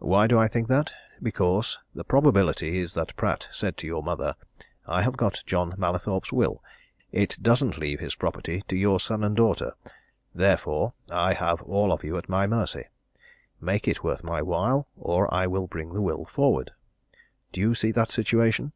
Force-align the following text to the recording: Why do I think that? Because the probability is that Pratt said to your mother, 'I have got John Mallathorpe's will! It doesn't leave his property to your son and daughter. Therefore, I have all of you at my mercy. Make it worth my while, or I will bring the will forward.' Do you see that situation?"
Why 0.00 0.26
do 0.26 0.36
I 0.36 0.48
think 0.48 0.66
that? 0.66 0.92
Because 1.22 1.78
the 1.94 2.02
probability 2.02 2.80
is 2.80 2.94
that 2.94 3.14
Pratt 3.14 3.46
said 3.52 3.76
to 3.76 3.86
your 3.86 4.02
mother, 4.02 4.34
'I 4.88 5.02
have 5.02 5.16
got 5.16 5.44
John 5.46 5.74
Mallathorpe's 5.78 6.32
will! 6.32 6.60
It 7.12 7.38
doesn't 7.40 7.78
leave 7.78 8.00
his 8.00 8.16
property 8.16 8.64
to 8.66 8.74
your 8.76 8.98
son 8.98 9.22
and 9.22 9.36
daughter. 9.36 9.74
Therefore, 10.34 10.94
I 11.12 11.34
have 11.34 11.62
all 11.62 11.92
of 11.92 12.02
you 12.02 12.16
at 12.16 12.28
my 12.28 12.48
mercy. 12.48 12.86
Make 13.60 13.86
it 13.86 14.02
worth 14.02 14.24
my 14.24 14.42
while, 14.42 14.88
or 14.96 15.32
I 15.32 15.46
will 15.46 15.68
bring 15.68 15.92
the 15.92 16.02
will 16.02 16.24
forward.' 16.24 16.72
Do 17.52 17.60
you 17.60 17.76
see 17.76 17.92
that 17.92 18.10
situation?" 18.10 18.72